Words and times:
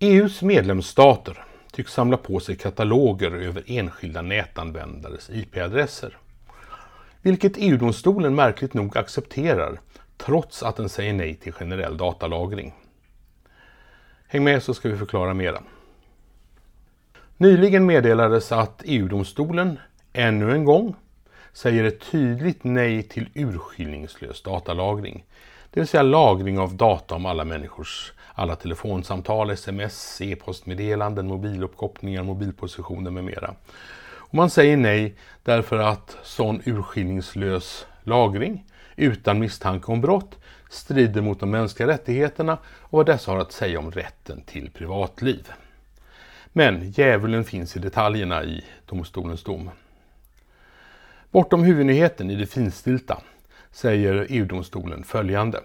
EUs 0.00 0.42
medlemsstater 0.42 1.44
tycks 1.72 1.92
samla 1.92 2.16
på 2.16 2.40
sig 2.40 2.56
kataloger 2.56 3.30
över 3.30 3.62
enskilda 3.66 4.22
nätanvändares 4.22 5.30
IP-adresser. 5.30 6.16
Vilket 7.22 7.52
EU-domstolen 7.56 8.34
märkligt 8.34 8.74
nog 8.74 8.96
accepterar 8.96 9.80
trots 10.16 10.62
att 10.62 10.76
den 10.76 10.88
säger 10.88 11.12
nej 11.12 11.34
till 11.34 11.52
generell 11.52 11.96
datalagring. 11.96 12.74
Häng 14.28 14.44
med 14.44 14.62
så 14.62 14.74
ska 14.74 14.88
vi 14.88 14.96
förklara 14.96 15.34
mera. 15.34 15.62
Nyligen 17.36 17.86
meddelades 17.86 18.52
att 18.52 18.82
EU-domstolen 18.84 19.78
ännu 20.12 20.52
en 20.52 20.64
gång 20.64 20.94
säger 21.52 21.84
ett 21.84 22.10
tydligt 22.10 22.64
nej 22.64 23.02
till 23.02 23.28
urskillningslös 23.34 24.42
datalagring. 24.42 25.24
Det 25.70 25.80
vill 25.80 25.88
säga 25.88 26.02
lagring 26.02 26.58
av 26.58 26.74
data 26.74 27.14
om 27.14 27.26
alla 27.26 27.44
människors 27.44 28.12
alla 28.38 28.56
telefonsamtal, 28.56 29.50
sms, 29.50 30.20
e-postmeddelanden, 30.20 31.26
mobiluppkopplingar, 31.26 32.22
mobilpositioner 32.22 33.10
med 33.10 33.24
mera. 33.24 33.54
Och 34.00 34.34
man 34.34 34.50
säger 34.50 34.76
nej 34.76 35.14
därför 35.42 35.78
att 35.78 36.16
sån 36.22 36.62
urskillningslös 36.64 37.86
lagring 38.02 38.64
utan 38.96 39.38
misstanke 39.38 39.92
om 39.92 40.00
brott 40.00 40.38
strider 40.70 41.20
mot 41.20 41.40
de 41.40 41.50
mänskliga 41.50 41.88
rättigheterna 41.88 42.58
och 42.64 42.98
vad 42.98 43.06
dessa 43.06 43.30
har 43.30 43.38
att 43.38 43.52
säga 43.52 43.78
om 43.78 43.90
rätten 43.90 44.42
till 44.42 44.70
privatliv. 44.70 45.48
Men 46.52 46.90
djävulen 46.90 47.44
finns 47.44 47.76
i 47.76 47.78
detaljerna 47.78 48.44
i 48.44 48.64
domstolens 48.86 49.44
dom. 49.44 49.70
Bortom 51.30 51.62
huvudnyheten 51.62 52.30
i 52.30 52.34
det 52.34 52.46
finstilta 52.46 53.20
säger 53.70 54.26
EU-domstolen 54.28 55.04
följande. 55.04 55.60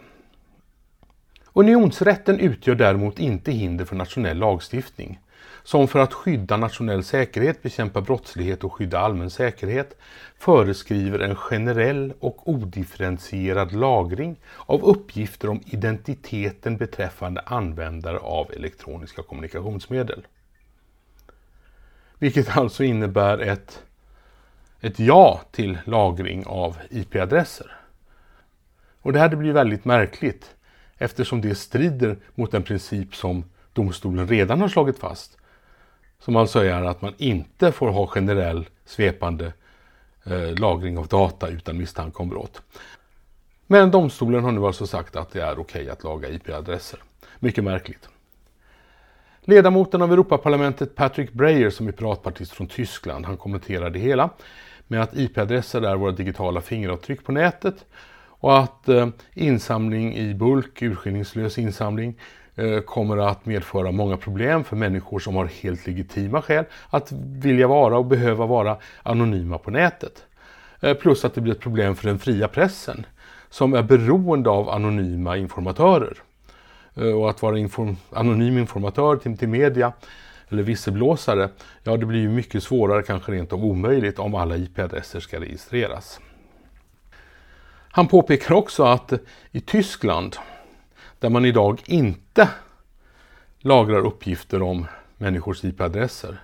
Unionsrätten 1.54 2.40
utgör 2.40 2.76
däremot 2.76 3.20
inte 3.20 3.52
hinder 3.52 3.86
för 3.86 3.96
nationell 3.96 4.38
lagstiftning, 4.38 5.20
som 5.64 5.88
för 5.88 6.00
att 6.00 6.14
skydda 6.14 6.58
nationell 6.58 7.04
säkerhet, 7.04 7.64
bekämpa 7.64 8.02
brottslighet 8.02 8.64
och 8.64 8.74
skydda 8.74 9.00
allmän 9.00 9.30
säkerhet 9.30 9.98
föreskriver 10.38 11.20
en 11.20 11.36
generell 11.36 12.14
och 12.20 12.50
odifferentierad 12.50 13.74
lagring 13.74 14.36
av 14.66 14.84
uppgifter 14.84 15.50
om 15.50 15.62
identiteten 15.66 16.78
beträffande 16.78 17.42
användare 17.42 18.18
av 18.18 18.52
elektroniska 18.52 19.24
kommunikationsmedel. 19.24 20.28
Vilket 22.20 22.58
alltså 22.58 22.84
innebär 22.84 23.38
ett, 23.38 23.84
ett 24.82 25.00
ja 25.00 25.42
till 25.52 25.78
lagring 25.86 26.46
av 26.46 26.78
IP-adresser. 26.90 27.72
Och 29.02 29.14
det 29.14 29.20
här 29.20 29.36
blir 29.36 29.54
väldigt 29.54 29.86
märkligt 29.86 30.56
eftersom 31.04 31.42
det 31.42 31.56
strider 31.56 32.18
mot 32.36 32.52
den 32.52 32.64
princip 32.64 33.16
som 33.16 33.44
domstolen 33.74 34.28
redan 34.28 34.62
har 34.62 34.68
slagit 34.68 35.00
fast. 35.00 35.38
Som 36.20 36.36
alltså 36.36 36.60
är 36.60 36.84
att 36.84 37.02
man 37.02 37.14
inte 37.18 37.72
får 37.72 37.90
ha 37.90 38.08
generell 38.08 38.66
svepande 38.86 39.54
eh, 40.24 40.60
lagring 40.60 40.98
av 40.98 41.08
data 41.08 41.48
utan 41.48 41.78
misstanke 41.78 42.18
om 42.22 42.30
brott. 42.30 42.62
Men 43.68 43.92
domstolen 43.92 44.44
har 44.44 44.52
nu 44.52 44.66
alltså 44.66 44.88
sagt 44.88 45.16
att 45.16 45.32
det 45.32 45.42
är 45.42 45.60
okej 45.60 45.82
okay 45.82 45.90
att 45.90 46.04
laga 46.04 46.30
IP-adresser. 46.30 47.00
Mycket 47.40 47.64
märkligt. 47.64 48.10
Ledamoten 49.42 50.02
av 50.02 50.14
Europaparlamentet 50.14 50.96
Patrick 50.96 51.34
Breyer 51.34 51.70
som 51.70 51.88
är 51.88 51.92
piratpartist 51.92 52.52
från 52.52 52.68
Tyskland, 52.68 53.26
han 53.26 53.38
kommenterar 53.38 53.90
det 53.90 54.00
hela 54.00 54.30
med 54.88 55.02
att 55.02 55.18
IP-adresser 55.18 55.82
är 55.82 55.96
våra 55.96 56.12
digitala 56.12 56.62
fingeravtryck 56.62 57.24
på 57.24 57.32
nätet 57.32 57.86
och 58.44 58.60
att 58.60 58.90
eh, 58.90 59.08
insamling 59.34 60.16
i 60.16 60.34
bulk, 60.34 60.82
urskillningslös 60.82 61.58
insamling, 61.58 62.16
eh, 62.56 62.80
kommer 62.80 63.18
att 63.18 63.46
medföra 63.46 63.92
många 63.92 64.18
problem 64.18 64.64
för 64.64 64.76
människor 64.76 65.20
som 65.20 65.36
har 65.36 65.46
helt 65.46 65.88
legitima 65.88 66.42
skäl 66.42 66.66
att 66.90 67.12
vilja 67.42 67.68
vara 67.68 67.98
och 67.98 68.06
behöva 68.06 68.46
vara 68.46 68.78
anonyma 69.04 69.58
på 69.58 69.72
nätet. 69.72 70.26
Eh, 70.82 70.94
plus 70.94 71.26
att 71.26 71.34
det 71.36 71.42
blir 71.42 71.54
ett 71.54 71.60
problem 71.60 71.96
för 71.96 72.08
den 72.08 72.20
fria 72.20 72.48
pressen 72.48 73.06
som 73.50 73.74
är 73.74 73.84
beroende 73.84 74.50
av 74.50 74.70
anonyma 74.70 75.38
informatörer. 75.38 76.18
Och 77.16 77.30
att 77.30 77.42
vara 77.42 77.58
inform 77.58 77.98
anonym 78.10 78.58
informatör 78.58 79.16
till, 79.16 79.38
till 79.38 79.50
media 79.50 79.94
eller 80.50 80.64
visselblåsare, 80.64 81.50
ja 81.84 81.98
det 81.98 82.06
blir 82.06 82.20
ju 82.20 82.30
mycket 82.30 82.64
svårare, 82.64 83.04
kanske 83.04 83.32
rent 83.32 83.54
av 83.54 83.66
omöjligt 83.66 84.20
om 84.20 84.36
alla 84.36 84.58
IP-adresser 84.58 85.20
ska 85.20 85.40
registreras. 85.40 86.20
Han 87.96 88.08
påpekar 88.08 88.56
också 88.56 88.84
att 88.84 89.14
i 89.52 89.62
Tyskland, 89.62 90.38
där 91.20 91.30
man 91.30 91.46
idag 91.46 91.82
inte 91.86 92.50
lagrar 93.60 94.06
uppgifter 94.06 94.62
om 94.62 94.86
människors 95.18 95.64
IP-adresser, 95.64 96.38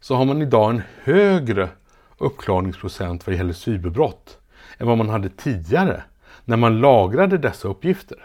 så 0.00 0.14
har 0.14 0.24
man 0.24 0.42
idag 0.42 0.70
en 0.70 0.82
högre 1.02 1.68
uppklarningsprocent 2.18 3.26
vad 3.26 3.36
gäller 3.36 3.52
cyberbrott 3.52 4.38
än 4.78 4.86
vad 4.86 4.98
man 4.98 5.08
hade 5.08 5.28
tidigare 5.28 6.02
när 6.44 6.56
man 6.56 6.80
lagrade 6.80 7.38
dessa 7.38 7.68
uppgifter. 7.68 8.18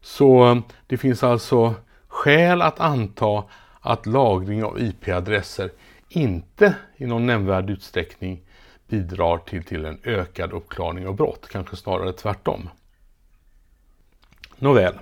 Så 0.00 0.50
eh, 0.50 0.58
det 0.86 0.96
finns 0.96 1.22
alltså 1.22 1.74
skäl 2.08 2.62
att 2.62 2.80
anta 2.80 3.44
att 3.80 4.06
lagring 4.06 4.64
av 4.64 4.80
IP-adresser 4.80 5.70
inte 6.08 6.74
i 6.96 7.06
någon 7.06 7.26
nämnvärd 7.26 7.70
utsträckning 7.70 8.42
bidrar 8.92 9.38
till, 9.38 9.64
till 9.64 9.84
en 9.84 9.98
ökad 10.04 10.52
uppklarning 10.52 11.06
av 11.06 11.16
brott, 11.16 11.48
kanske 11.50 11.76
snarare 11.76 12.12
tvärtom. 12.12 12.68
Nåväl, 14.56 14.94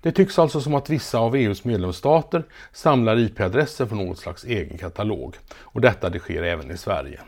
det 0.00 0.12
tycks 0.12 0.38
alltså 0.38 0.60
som 0.60 0.74
att 0.74 0.90
vissa 0.90 1.18
av 1.18 1.36
EUs 1.36 1.64
medlemsstater 1.64 2.44
samlar 2.72 3.18
IP-adresser 3.18 3.86
från 3.86 3.98
något 3.98 4.18
slags 4.18 4.44
egen 4.44 4.78
katalog 4.78 5.36
och 5.50 5.80
detta 5.80 6.10
det 6.10 6.18
sker 6.18 6.42
även 6.42 6.70
i 6.70 6.76
Sverige. 6.76 7.20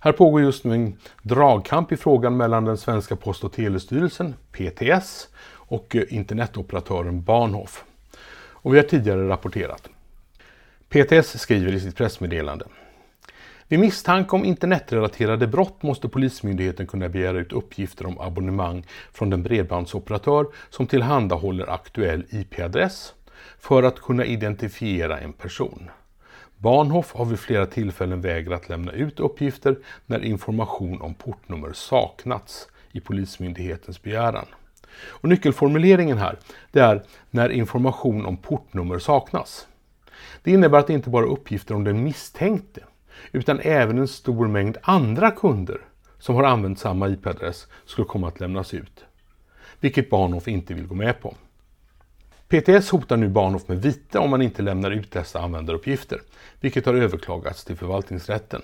Här 0.00 0.12
pågår 0.12 0.42
just 0.42 0.64
nu 0.64 0.74
en 0.74 0.98
dragkamp 1.22 1.92
i 1.92 1.96
frågan 1.96 2.36
mellan 2.36 2.64
den 2.64 2.76
svenska 2.76 3.16
Post 3.16 3.44
och 3.44 3.52
telestyrelsen, 3.52 4.34
PTS, 4.52 5.28
och 5.46 5.96
eh, 5.96 6.02
internetoperatören 6.08 7.22
Bahnhof. 7.22 7.84
Och 8.36 8.74
vi 8.74 8.78
har 8.78 8.84
tidigare 8.84 9.28
rapporterat. 9.28 9.88
PTS 10.88 11.40
skriver 11.40 11.72
i 11.72 11.80
sitt 11.80 11.96
pressmeddelande 11.96 12.64
vid 13.68 13.78
misstanke 13.78 14.36
om 14.36 14.44
internetrelaterade 14.44 15.46
brott 15.46 15.82
måste 15.82 16.08
Polismyndigheten 16.08 16.86
kunna 16.86 17.08
begära 17.08 17.38
ut 17.38 17.52
uppgifter 17.52 18.06
om 18.06 18.20
abonnemang 18.20 18.86
från 19.12 19.30
den 19.30 19.42
bredbandsoperatör 19.42 20.46
som 20.70 20.86
tillhandahåller 20.86 21.70
aktuell 21.70 22.24
IP-adress 22.30 23.14
för 23.58 23.82
att 23.82 24.00
kunna 24.00 24.24
identifiera 24.24 25.20
en 25.20 25.32
person. 25.32 25.90
Bahnhof 26.56 27.12
har 27.14 27.24
vid 27.24 27.38
flera 27.38 27.66
tillfällen 27.66 28.20
vägrat 28.20 28.68
lämna 28.68 28.92
ut 28.92 29.20
uppgifter 29.20 29.78
när 30.06 30.24
information 30.24 31.02
om 31.02 31.14
portnummer 31.14 31.72
saknats 31.72 32.68
i 32.92 33.00
Polismyndighetens 33.00 34.02
begäran. 34.02 34.46
Och 35.06 35.28
nyckelformuleringen 35.28 36.18
här 36.18 36.38
det 36.70 36.80
är 36.80 37.02
när 37.30 37.48
information 37.48 38.26
om 38.26 38.36
portnummer 38.36 38.98
saknas. 38.98 39.66
Det 40.42 40.50
innebär 40.50 40.78
att 40.78 40.86
det 40.86 40.92
inte 40.92 41.10
bara 41.10 41.24
är 41.24 41.30
uppgifter 41.30 41.74
om 41.74 41.84
den 41.84 42.04
misstänkte 42.04 42.80
utan 43.32 43.60
även 43.60 43.98
en 43.98 44.08
stor 44.08 44.48
mängd 44.48 44.78
andra 44.82 45.30
kunder 45.30 45.80
som 46.18 46.34
har 46.34 46.44
använt 46.44 46.78
samma 46.78 47.08
IP-adress 47.08 47.66
skulle 47.84 48.06
komma 48.06 48.28
att 48.28 48.40
lämnas 48.40 48.74
ut. 48.74 49.04
Vilket 49.80 50.10
Bahnhof 50.10 50.48
inte 50.48 50.74
vill 50.74 50.86
gå 50.86 50.94
med 50.94 51.20
på. 51.20 51.34
PTS 52.48 52.90
hotar 52.90 53.16
nu 53.16 53.28
Bahnhof 53.28 53.68
med 53.68 53.82
vite 53.82 54.18
om 54.18 54.30
man 54.30 54.42
inte 54.42 54.62
lämnar 54.62 54.90
ut 54.90 55.12
dessa 55.12 55.40
användaruppgifter, 55.40 56.20
vilket 56.60 56.86
har 56.86 56.94
överklagats 56.94 57.64
till 57.64 57.76
förvaltningsrätten. 57.76 58.62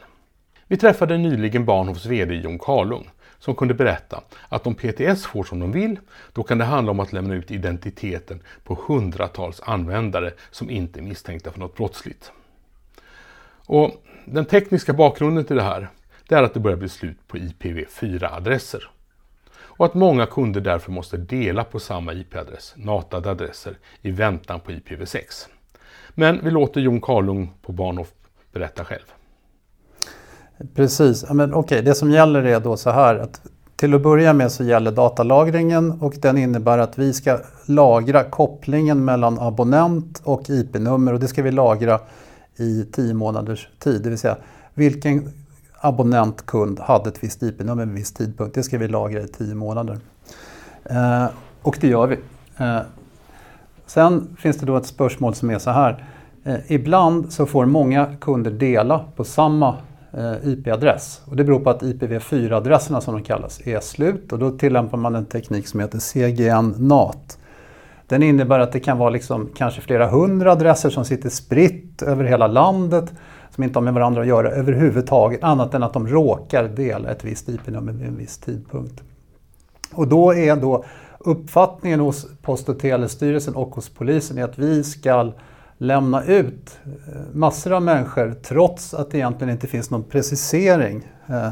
Vi 0.66 0.76
träffade 0.76 1.18
nyligen 1.18 1.64
Bahnhofs 1.64 2.06
VD 2.06 2.34
Jon 2.34 2.58
Karlung 2.58 3.10
som 3.38 3.54
kunde 3.54 3.74
berätta 3.74 4.22
att 4.48 4.66
om 4.66 4.74
PTS 4.74 5.26
får 5.26 5.44
som 5.44 5.60
de 5.60 5.72
vill, 5.72 5.98
då 6.32 6.42
kan 6.42 6.58
det 6.58 6.64
handla 6.64 6.90
om 6.90 7.00
att 7.00 7.12
lämna 7.12 7.34
ut 7.34 7.50
identiteten 7.50 8.42
på 8.64 8.78
hundratals 8.86 9.60
användare 9.60 10.32
som 10.50 10.70
inte 10.70 11.00
är 11.00 11.02
misstänkta 11.02 11.52
för 11.52 11.60
något 11.60 11.76
brottsligt. 11.76 12.32
Och 13.66 14.04
den 14.24 14.44
tekniska 14.44 14.92
bakgrunden 14.92 15.44
till 15.44 15.56
det 15.56 15.62
här 15.62 15.88
det 16.30 16.36
är 16.36 16.42
att 16.42 16.54
det 16.54 16.60
börjar 16.60 16.76
bli 16.76 16.88
slut 16.88 17.28
på 17.28 17.36
IPv4-adresser. 17.36 18.82
Och 19.52 19.86
att 19.86 19.94
många 19.94 20.26
kunder 20.26 20.60
därför 20.60 20.92
måste 20.92 21.16
dela 21.16 21.64
på 21.64 21.78
samma 21.80 22.12
IP-adress, 22.12 22.74
natade 22.76 23.30
adresser, 23.30 23.78
i 24.02 24.10
väntan 24.10 24.60
på 24.60 24.72
IPv6. 24.72 25.22
Men 26.14 26.40
vi 26.44 26.50
låter 26.50 26.80
Jon 26.80 27.00
Karlung 27.00 27.52
på 27.62 27.72
Bahnhof 27.72 28.08
berätta 28.52 28.84
själv. 28.84 29.04
Precis, 30.74 31.30
men 31.30 31.54
okej, 31.54 31.82
det 31.82 31.94
som 31.94 32.10
gäller 32.10 32.42
är 32.42 32.60
då 32.60 32.76
så 32.76 32.90
här 32.90 33.16
att 33.16 33.40
till 33.76 33.94
att 33.94 34.02
börja 34.02 34.32
med 34.32 34.52
så 34.52 34.64
gäller 34.64 34.90
datalagringen 34.90 35.90
och 36.00 36.14
den 36.18 36.38
innebär 36.38 36.78
att 36.78 36.98
vi 36.98 37.12
ska 37.12 37.38
lagra 37.66 38.24
kopplingen 38.24 39.04
mellan 39.04 39.38
abonnent 39.38 40.22
och 40.24 40.50
IP-nummer 40.50 41.12
och 41.12 41.20
det 41.20 41.28
ska 41.28 41.42
vi 41.42 41.50
lagra 41.50 42.00
i 42.60 42.86
tio 42.92 43.14
månaders 43.14 43.68
tid. 43.78 44.02
Det 44.02 44.08
vill 44.08 44.18
säga 44.18 44.36
vilken 44.74 45.32
abonnent, 45.80 46.46
kund 46.46 46.80
hade 46.80 47.08
ett 47.08 47.24
visst 47.24 47.42
IP-nummer 47.42 47.82
vid 47.84 47.88
en 47.88 47.94
viss 47.94 48.12
tidpunkt. 48.12 48.54
Det 48.54 48.62
ska 48.62 48.78
vi 48.78 48.88
lagra 48.88 49.20
i 49.20 49.28
tio 49.28 49.54
månader. 49.54 49.98
Eh, 50.84 51.26
och 51.62 51.78
det 51.80 51.88
gör 51.88 52.06
vi. 52.06 52.16
Eh, 52.56 52.80
Sen 53.90 54.36
finns 54.38 54.56
det 54.56 54.66
då 54.66 54.76
ett 54.76 54.86
spörsmål 54.86 55.34
som 55.34 55.50
är 55.50 55.58
så 55.58 55.70
här. 55.70 56.04
Eh, 56.44 56.56
ibland 56.68 57.32
så 57.32 57.46
får 57.46 57.66
många 57.66 58.16
kunder 58.20 58.50
dela 58.50 59.04
på 59.16 59.24
samma 59.24 59.76
eh, 60.12 60.48
IP-adress. 60.48 61.20
Och 61.24 61.36
det 61.36 61.44
beror 61.44 61.60
på 61.60 61.70
att 61.70 61.82
IPv4-adresserna 61.82 63.00
som 63.00 63.14
de 63.14 63.22
kallas 63.22 63.66
är 63.66 63.80
slut 63.80 64.32
och 64.32 64.38
då 64.38 64.50
tillämpar 64.50 64.98
man 64.98 65.14
en 65.14 65.26
teknik 65.26 65.68
som 65.68 65.80
heter 65.80 65.98
CGN-NAT. 65.98 67.38
Den 68.10 68.22
innebär 68.22 68.58
att 68.58 68.72
det 68.72 68.80
kan 68.80 68.98
vara 68.98 69.10
liksom 69.10 69.48
kanske 69.54 69.80
flera 69.80 70.08
hundra 70.08 70.52
adresser 70.52 70.90
som 70.90 71.04
sitter 71.04 71.28
spritt 71.28 72.02
över 72.02 72.24
hela 72.24 72.46
landet 72.46 73.12
som 73.50 73.64
inte 73.64 73.78
har 73.78 73.84
med 73.84 73.94
varandra 73.94 74.20
att 74.20 74.26
göra 74.28 74.50
överhuvudtaget 74.50 75.44
annat 75.44 75.74
än 75.74 75.82
att 75.82 75.92
de 75.92 76.06
råkar 76.08 76.68
dela 76.68 77.10
ett 77.10 77.24
visst 77.24 77.48
IP-nummer 77.48 77.92
vid 77.92 78.06
en 78.06 78.16
viss 78.16 78.38
tidpunkt. 78.38 79.02
Och 79.92 80.08
då 80.08 80.34
är 80.34 80.56
då 80.56 80.84
uppfattningen 81.18 82.00
hos 82.00 82.26
Post 82.42 82.68
och 82.68 82.78
telestyrelsen 82.78 83.54
och 83.54 83.74
hos 83.74 83.88
polisen 83.88 84.38
är 84.38 84.44
att 84.44 84.58
vi 84.58 84.84
ska 84.84 85.32
lämna 85.78 86.24
ut 86.24 86.78
eh, 86.84 87.20
massor 87.32 87.72
av 87.72 87.82
människor 87.82 88.34
trots 88.42 88.94
att 88.94 89.10
det 89.10 89.18
egentligen 89.18 89.52
inte 89.52 89.66
finns 89.66 89.90
någon 89.90 90.04
precisering 90.04 91.08
eh, 91.26 91.50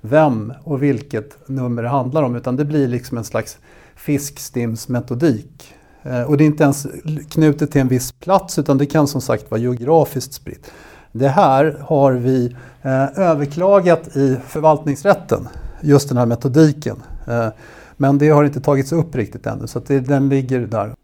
vem 0.00 0.52
och 0.64 0.82
vilket 0.82 1.48
nummer 1.48 1.82
det 1.82 1.88
handlar 1.88 2.22
om 2.22 2.36
utan 2.36 2.56
det 2.56 2.64
blir 2.64 2.88
liksom 2.88 3.18
en 3.18 3.24
slags 3.24 3.58
fiskstimsmetodik. 3.96 5.74
Eh, 6.02 6.22
och 6.22 6.36
det 6.36 6.44
är 6.44 6.46
inte 6.46 6.64
ens 6.64 6.86
knutet 7.30 7.70
till 7.70 7.80
en 7.80 7.88
viss 7.88 8.12
plats 8.12 8.58
utan 8.58 8.78
det 8.78 8.86
kan 8.86 9.08
som 9.08 9.20
sagt 9.20 9.50
vara 9.50 9.60
geografiskt 9.60 10.32
spritt. 10.32 10.70
Det 11.12 11.28
här 11.28 11.78
har 11.80 12.12
vi 12.12 12.56
eh, 12.82 13.18
överklagat 13.18 14.16
i 14.16 14.36
förvaltningsrätten, 14.46 15.48
just 15.80 16.08
den 16.08 16.18
här 16.18 16.26
metodiken. 16.26 17.02
Eh, 17.26 17.48
men 17.96 18.18
det 18.18 18.28
har 18.28 18.44
inte 18.44 18.60
tagits 18.60 18.92
upp 18.92 19.14
riktigt 19.14 19.46
ännu 19.46 19.66
så 19.66 19.78
det, 19.78 20.00
den 20.00 20.28
ligger 20.28 20.60
där. 20.60 20.94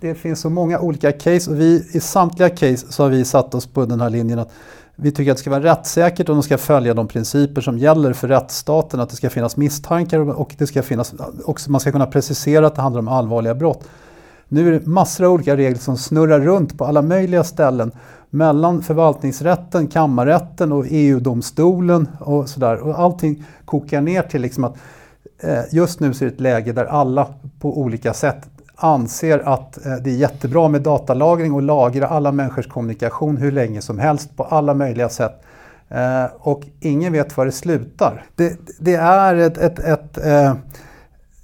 Det 0.00 0.14
finns 0.14 0.40
så 0.40 0.50
många 0.50 0.80
olika 0.80 1.12
case 1.12 1.50
och 1.50 1.60
vi, 1.60 1.88
i 1.92 2.00
samtliga 2.00 2.48
case 2.48 2.92
så 2.92 3.02
har 3.02 3.10
vi 3.10 3.24
satt 3.24 3.54
oss 3.54 3.66
på 3.66 3.84
den 3.84 4.00
här 4.00 4.10
linjen 4.10 4.38
att 4.38 4.52
vi 4.96 5.10
tycker 5.10 5.30
att 5.30 5.36
det 5.36 5.40
ska 5.40 5.50
vara 5.50 5.62
rättssäkert 5.62 6.28
och 6.28 6.34
de 6.34 6.42
ska 6.42 6.58
följa 6.58 6.94
de 6.94 7.08
principer 7.08 7.60
som 7.60 7.78
gäller 7.78 8.12
för 8.12 8.28
rättsstaten. 8.28 9.00
Att 9.00 9.10
det 9.10 9.16
ska 9.16 9.30
finnas 9.30 9.56
misstankar 9.56 10.18
och 10.18 10.54
det 10.58 10.66
ska 10.66 10.82
finnas, 10.82 11.14
också, 11.44 11.70
man 11.70 11.80
ska 11.80 11.92
kunna 11.92 12.06
precisera 12.06 12.66
att 12.66 12.74
det 12.74 12.82
handlar 12.82 12.98
om 12.98 13.08
allvarliga 13.08 13.54
brott. 13.54 13.88
Nu 14.48 14.68
är 14.68 14.72
det 14.80 14.86
massor 14.86 15.24
av 15.24 15.32
olika 15.32 15.56
regler 15.56 15.78
som 15.78 15.96
snurrar 15.96 16.40
runt 16.40 16.78
på 16.78 16.84
alla 16.84 17.02
möjliga 17.02 17.44
ställen 17.44 17.92
mellan 18.30 18.82
förvaltningsrätten, 18.82 19.86
kammarrätten 19.86 20.72
och 20.72 20.84
EU-domstolen 20.88 22.08
och 22.20 22.48
sådär. 22.48 22.76
Och 22.76 22.98
allting 22.98 23.44
kokar 23.64 24.00
ner 24.00 24.22
till 24.22 24.42
liksom 24.42 24.64
att 24.64 24.76
eh, 25.38 25.62
just 25.72 26.00
nu 26.00 26.14
så 26.14 26.24
är 26.24 26.28
det 26.28 26.34
ett 26.34 26.40
läge 26.40 26.72
där 26.72 26.84
alla 26.84 27.28
på 27.60 27.80
olika 27.80 28.14
sätt 28.14 28.48
anser 28.76 29.38
att 29.38 29.86
eh, 29.86 29.94
det 29.94 30.10
är 30.10 30.14
jättebra 30.14 30.68
med 30.68 30.82
datalagring 30.82 31.52
och 31.52 31.62
lagra 31.62 32.06
alla 32.06 32.32
människors 32.32 32.68
kommunikation 32.68 33.36
hur 33.36 33.52
länge 33.52 33.82
som 33.82 33.98
helst 33.98 34.36
på 34.36 34.44
alla 34.44 34.74
möjliga 34.74 35.08
sätt. 35.08 35.42
Eh, 35.88 36.24
och 36.38 36.62
ingen 36.80 37.12
vet 37.12 37.36
var 37.36 37.46
det 37.46 37.52
slutar. 37.52 38.24
Det, 38.34 38.58
det 38.78 38.94
är 38.94 39.34
ett, 39.34 39.58
ett, 39.58 39.78
ett 39.78 40.26
eh, 40.26 40.54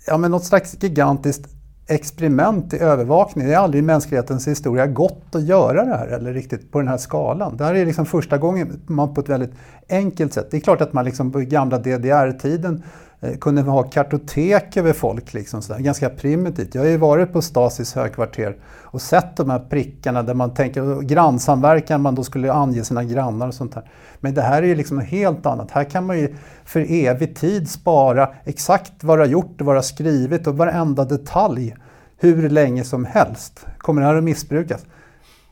ja, 0.07 0.17
men 0.17 0.31
något 0.31 0.45
slags 0.45 0.83
gigantiskt 0.83 1.49
experiment 1.87 2.75
i 2.75 2.79
övervakning. 2.79 3.47
Det 3.47 3.55
är 3.55 3.59
aldrig 3.59 3.83
i 3.83 3.87
mänsklighetens 3.87 4.49
historia 4.49 4.87
gått 4.87 5.35
att 5.35 5.43
göra 5.43 5.85
det 5.85 5.97
här 5.97 6.07
eller 6.07 6.33
riktigt 6.33 6.73
på 6.73 6.79
den 6.79 6.89
här 6.89 6.97
skalan. 6.97 7.57
Det 7.57 7.65
här 7.65 7.75
är 7.75 7.87
liksom 7.87 8.07
första 8.07 8.39
gången 8.39 8.81
man 8.87 9.15
på 9.15 9.21
ett 9.21 9.29
väldigt 9.29 9.53
enkelt 9.89 10.33
sätt. 10.33 10.49
Det 10.51 10.57
är 10.57 10.61
klart 10.61 10.81
att 10.81 10.93
man 10.93 11.05
liksom 11.05 11.33
på 11.33 11.39
gamla 11.39 11.79
DDR-tiden 11.79 12.83
Eh, 13.25 13.37
kunde 13.37 13.63
ha 13.63 13.83
kartotek 13.83 14.77
över 14.77 14.93
folk, 14.93 15.35
liksom 15.35 15.63
sådär. 15.63 15.81
ganska 15.81 16.11
primitivt. 16.11 16.75
Jag 16.75 16.83
har 16.83 16.89
ju 16.89 16.97
varit 16.97 17.33
på 17.33 17.43
Stasis 17.43 17.95
högkvarter 17.95 18.57
och 18.83 19.03
sett 19.03 19.37
de 19.37 19.51
här 19.51 19.59
prickarna 19.59 20.23
där 20.23 20.35
man 20.35 20.55
tänker 20.55 21.01
grannsamverkan, 21.01 22.03
man 22.03 22.15
då 22.15 22.25
skulle 22.25 22.53
ange 22.53 22.85
sina 22.85 23.05
grannar 23.05 23.49
och 23.49 23.55
sånt 23.55 23.75
där. 23.75 23.91
Men 24.21 24.35
det 24.35 24.43
här 24.43 24.63
är 24.63 24.67
ju 24.67 24.75
liksom 24.75 24.97
något 24.97 25.07
helt 25.07 25.47
annat. 25.47 25.71
Här 25.71 25.85
kan 25.85 26.07
man 26.07 26.19
ju 26.19 26.35
för 26.65 26.87
evig 26.91 27.37
tid 27.37 27.71
spara 27.71 28.29
exakt 28.45 29.05
vad 29.05 29.19
du 29.19 29.23
har 29.23 29.29
gjort 29.29 29.61
och 29.61 29.67
vad 29.67 29.75
du 29.75 29.79
har 29.79 29.83
skrivit 29.83 30.47
och 30.47 30.57
varenda 30.57 31.05
detalj 31.05 31.77
hur 32.19 32.51
länge 32.51 32.85
som 32.85 33.05
helst. 33.05 33.67
Kommer 33.79 34.03
det 34.03 34.09
här 34.09 34.15
att 34.15 34.25
missbrukas? 34.25 34.87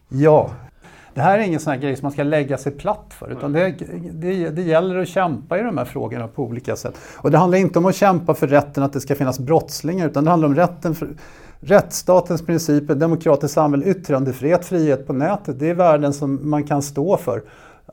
Ja, 0.09 0.51
det 1.15 1.21
här 1.21 1.39
är 1.39 1.43
ingen 1.43 1.61
sån 1.61 1.73
här 1.73 1.81
grej 1.81 1.97
som 1.97 2.07
man 2.07 2.13
ska 2.13 2.23
lägga 2.23 2.59
sig 2.59 2.73
platt 2.73 3.15
för 3.19 3.33
utan 3.33 3.53
det, 3.53 3.75
det, 4.13 4.51
det, 4.51 4.63
gäller 4.63 4.97
att 4.97 5.09
kämpa 5.09 5.59
i 5.59 5.63
de 5.63 5.79
här 5.79 5.85
frågorna 5.85 6.29
på 6.29 6.43
olika 6.43 6.77
sätt. 6.77 6.95
Och 7.17 7.31
det 7.31 7.39
handlar 7.39 7.59
inte 7.59 7.79
om 7.79 7.87
att 7.87 7.97
kämpa 7.97 8.35
för 8.35 8.47
rätten 8.47 8.83
att 8.83 8.93
det 8.93 9.01
ska 9.01 9.15
finnas 9.15 9.39
brottslingar 9.39 10.07
utan 10.07 10.25
det 10.25 10.31
handlar 10.31 10.49
om 10.49 10.55
rätten 10.55 10.95
för 10.95 11.09
rättsstatens 11.61 12.47
principer, 12.47 12.95
demokratiskt 12.95 13.55
samhälle, 13.55 13.87
yttrandefrihet, 13.87 14.65
frihet 14.65 15.07
på 15.07 15.13
nätet. 15.13 15.59
Det 15.59 15.71
är 15.71 15.75
värden 15.75 16.13
som 16.13 16.51
man 16.51 16.65
kan 16.65 16.83
stå 16.83 17.17
för 17.17 17.43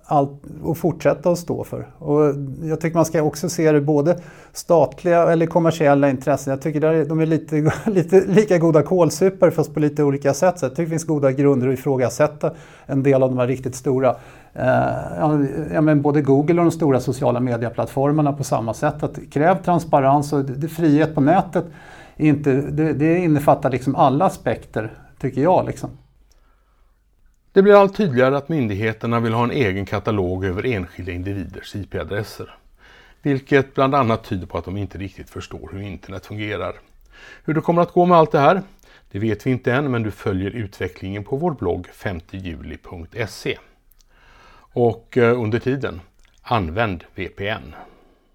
allt, 0.04 0.42
och 0.64 0.78
fortsätta 0.78 1.30
att 1.30 1.38
stå 1.38 1.64
för. 1.64 1.88
Och 2.00 2.36
jag 2.64 2.82
tycker 2.82 2.96
man 2.96 3.06
ska 3.06 3.24
också 3.24 3.50
se 3.50 3.72
det 3.72 3.82
både 3.82 4.20
statliga 4.54 5.32
eller 5.32 5.46
kommersiella 5.46 6.10
intressen. 6.10 6.52
Jag 6.52 6.62
tycker 6.62 7.02
att 7.02 7.10
de 7.10 7.20
är 7.20 7.26
lite, 7.26 7.72
lite 7.86 8.22
lika 8.28 8.58
goda 8.58 8.84
kålsupare 8.84 9.52
fast 9.52 9.74
på 9.74 9.80
lite 9.80 10.04
olika 10.04 10.34
sätt. 10.34 10.60
Så 10.60 10.66
jag 10.66 10.72
tycker 10.72 10.84
det 10.84 10.90
finns 10.90 11.06
goda 11.06 11.32
grunder 11.32 11.68
att 11.68 11.74
ifrågasätta 11.74 12.52
en 12.86 13.04
del 13.04 13.24
av 13.24 13.30
de 13.30 13.38
här 13.38 13.48
riktigt 13.48 13.76
stora 13.76 14.16
eh, 14.54 15.74
ja, 15.74 15.82
men 15.82 16.02
både 16.02 16.22
Google 16.22 16.60
och 16.60 16.66
de 16.66 16.72
stora 16.72 17.00
sociala 17.00 17.40
medieplattformarna 17.40 18.34
på 18.34 18.44
samma 18.44 18.74
sätt. 18.74 19.04
Att 19.04 19.20
kräv 19.32 19.64
transparens 19.64 20.34
och 20.34 20.46
det, 20.46 20.68
frihet 20.68 21.16
på 21.16 21.22
nätet 21.22 21.66
inte, 22.18 22.52
det, 22.52 22.94
det 22.94 23.18
innefattar 23.18 23.70
liksom 23.70 23.96
alla 23.96 24.26
aspekter, 24.26 24.94
tycker 25.20 25.42
jag. 25.42 25.66
Liksom. 25.66 25.90
Det 27.58 27.64
blir 27.64 27.82
allt 27.82 27.96
tydligare 27.96 28.38
att 28.38 28.50
myndigheterna 28.50 29.20
vill 29.20 29.34
ha 29.34 29.44
en 29.44 29.52
egen 29.52 29.86
katalog 29.86 30.46
över 30.46 30.66
enskilda 30.66 31.12
individers 31.12 31.76
IP-adresser. 31.76 32.56
Vilket 33.22 33.74
bland 33.74 33.96
annat 33.96 34.24
tyder 34.24 34.48
på 34.48 34.58
att 34.58 34.66
de 34.66 34.78
inte 34.78 34.98
riktigt 34.98 35.30
förstår 35.30 35.70
hur 35.74 35.82
internet 35.82 36.26
fungerar. 36.26 36.76
Hur 37.44 37.54
det 37.54 37.62
kommer 37.62 37.82
att 37.82 37.92
gå 37.92 38.06
med 38.06 38.18
allt 38.18 38.32
det 38.32 38.40
här, 38.40 38.62
det 39.12 39.20
vet 39.20 39.46
vi 39.46 39.52
inte 39.52 39.74
än 39.74 39.92
men 39.92 40.04
du 40.04 40.12
följer 40.12 40.52
utvecklingen 40.52 41.24
på 41.24 41.36
vår 41.36 41.52
blogg 41.52 41.88
5juli.se. 41.94 43.58
Och 44.74 45.18
eh, 45.18 45.42
under 45.42 45.60
tiden, 45.60 46.02
använd 46.42 47.04
VPN. 47.16 47.74